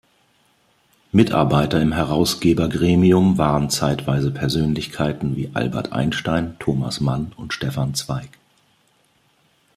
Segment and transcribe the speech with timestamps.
[1.11, 8.29] Mitarbeiter im Herausgebergremium waren zeitweise Persönlichkeiten wie Albert Einstein, Thomas Mann und Stefan Zweig.